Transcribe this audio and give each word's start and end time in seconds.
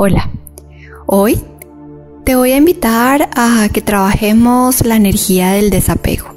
Hola, 0.00 0.30
hoy 1.06 1.40
te 2.24 2.36
voy 2.36 2.52
a 2.52 2.56
invitar 2.56 3.30
a 3.34 3.68
que 3.72 3.82
trabajemos 3.82 4.86
la 4.86 4.94
energía 4.94 5.50
del 5.50 5.70
desapego. 5.70 6.28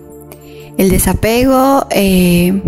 El 0.79 0.89
desapego 0.89 1.85
eh, 1.91 2.59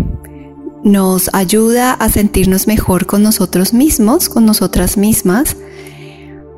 nos 0.84 1.34
ayuda 1.34 1.94
a 1.94 2.08
sentirnos 2.10 2.68
mejor 2.68 3.06
con 3.06 3.24
nosotros 3.24 3.74
mismos, 3.74 4.28
con 4.28 4.46
nosotras 4.46 4.96
mismas, 4.96 5.56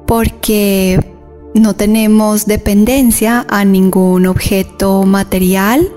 porque 0.07 1.03
no 1.55 1.75
tenemos 1.75 2.45
dependencia 2.45 3.47
a 3.49 3.65
ningún 3.65 4.27
objeto 4.27 5.05
material 5.05 5.89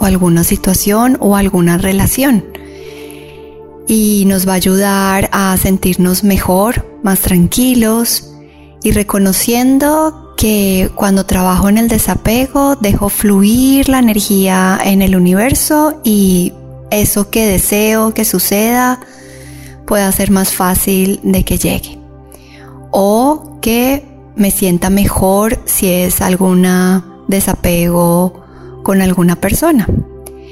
o 0.00 0.06
alguna 0.06 0.44
situación 0.44 1.18
o 1.20 1.36
alguna 1.36 1.76
relación. 1.76 2.42
Y 3.86 4.24
nos 4.24 4.48
va 4.48 4.52
a 4.52 4.56
ayudar 4.56 5.28
a 5.30 5.54
sentirnos 5.58 6.24
mejor, 6.24 6.87
más 7.02 7.20
tranquilos 7.20 8.32
y 8.82 8.92
reconociendo 8.92 10.34
que 10.36 10.90
cuando 10.94 11.26
trabajo 11.26 11.68
en 11.68 11.78
el 11.78 11.88
desapego 11.88 12.76
dejo 12.76 13.08
fluir 13.08 13.88
la 13.88 13.98
energía 13.98 14.78
en 14.84 15.02
el 15.02 15.16
universo 15.16 16.00
y 16.04 16.52
eso 16.90 17.28
que 17.30 17.46
deseo 17.46 18.14
que 18.14 18.24
suceda 18.24 19.00
pueda 19.86 20.10
ser 20.12 20.30
más 20.30 20.52
fácil 20.52 21.18
de 21.22 21.44
que 21.44 21.58
llegue. 21.58 21.98
O 22.90 23.58
que 23.60 24.04
me 24.36 24.50
sienta 24.50 24.90
mejor 24.90 25.58
si 25.64 25.88
es 25.88 26.20
alguna 26.20 27.04
desapego 27.26 28.42
con 28.84 29.02
alguna 29.02 29.36
persona. 29.36 29.86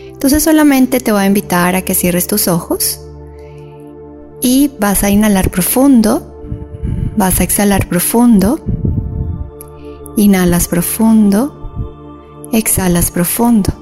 Entonces 0.09 0.43
solamente 0.43 1.01
te 1.01 1.13
voy 1.13 1.23
a 1.23 1.27
invitar 1.27 1.77
a 1.77 1.83
que 1.83 1.95
cierres 1.95 2.27
tus 2.27 2.49
ojos 2.49 3.01
y 4.41 4.71
vas 4.81 5.05
a 5.05 5.11
inhalar 5.11 5.51
profundo, 5.51 6.36
vas 7.17 7.41
a 7.41 7.45
exhalar 7.45 7.89
profundo, 7.89 8.61
inhalas 10.17 10.69
profundo, 10.69 12.49
exhalas 12.53 13.11
profundo. 13.11 13.73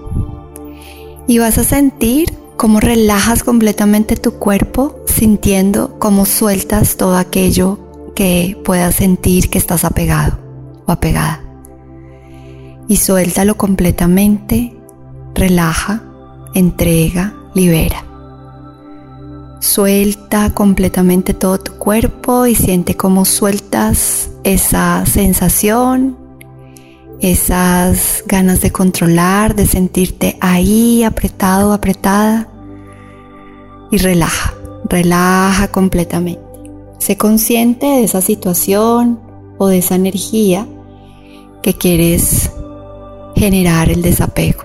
Y 1.26 1.38
vas 1.38 1.58
a 1.58 1.64
sentir 1.64 2.32
cómo 2.56 2.80
relajas 2.80 3.42
completamente 3.42 4.16
tu 4.16 4.34
cuerpo 4.34 4.96
sintiendo 5.06 5.98
cómo 5.98 6.26
sueltas 6.26 6.96
todo 6.96 7.16
aquello 7.16 7.78
que 8.14 8.60
puedas 8.64 8.96
sentir 8.96 9.50
que 9.50 9.58
estás 9.58 9.84
apegado 9.84 10.38
o 10.86 10.92
apegada. 10.92 11.40
Y 12.86 12.96
suéltalo 12.96 13.56
completamente, 13.56 14.76
relaja, 15.34 16.02
entrega, 16.54 17.34
libera. 17.54 18.13
Suelta 19.64 20.52
completamente 20.52 21.32
todo 21.32 21.58
tu 21.58 21.72
cuerpo 21.78 22.44
y 22.44 22.54
siente 22.54 22.98
cómo 22.98 23.24
sueltas 23.24 24.30
esa 24.44 25.06
sensación, 25.06 26.18
esas 27.18 28.24
ganas 28.26 28.60
de 28.60 28.70
controlar, 28.70 29.54
de 29.54 29.66
sentirte 29.66 30.36
ahí 30.42 31.02
apretado, 31.02 31.72
apretada. 31.72 32.46
Y 33.90 33.96
relaja, 33.96 34.52
relaja 34.84 35.68
completamente. 35.68 36.42
Sé 36.98 37.16
consciente 37.16 37.86
de 37.86 38.04
esa 38.04 38.20
situación 38.20 39.18
o 39.56 39.68
de 39.68 39.78
esa 39.78 39.94
energía 39.94 40.68
que 41.62 41.72
quieres 41.72 42.50
generar 43.34 43.88
el 43.88 44.02
desapego. 44.02 44.62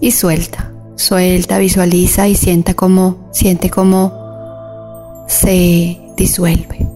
Y 0.00 0.12
suelta, 0.12 0.72
suelta, 0.98 1.58
visualiza 1.58 2.28
y 2.28 2.34
sienta 2.34 2.74
cómo, 2.74 3.30
siente 3.32 3.70
cómo 3.70 5.24
se 5.26 5.98
disuelve. 6.16 6.86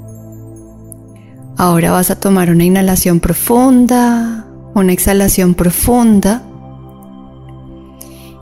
Ahora 1.56 1.92
vas 1.92 2.11
a 2.11 2.19
tomar 2.19 2.50
una 2.50 2.64
inhalación 2.64 3.20
profunda, 3.20 4.47
una 4.75 4.92
exhalación 4.92 5.55
profunda 5.55 6.42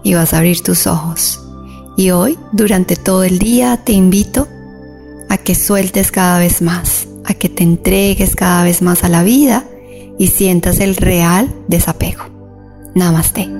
y 0.02 0.14
vas 0.14 0.32
a 0.32 0.38
abrir 0.38 0.62
tus 0.62 0.86
ojos. 0.86 1.40
Y 1.96 2.10
hoy, 2.12 2.38
durante 2.52 2.96
todo 2.96 3.24
el 3.24 3.38
día, 3.38 3.76
te 3.84 3.92
invito 3.92 4.48
a 5.28 5.36
que 5.36 5.54
sueltes 5.54 6.10
cada 6.10 6.38
vez 6.38 6.62
más, 6.62 7.06
a 7.26 7.34
que 7.34 7.50
te 7.50 7.62
entregues 7.62 8.34
cada 8.34 8.64
vez 8.64 8.80
más 8.80 9.04
a 9.04 9.10
la 9.10 9.22
vida 9.22 9.64
y 10.18 10.28
sientas 10.28 10.80
el 10.80 10.96
real 10.96 11.54
desapego. 11.68 12.24
Namaste. 12.94 13.59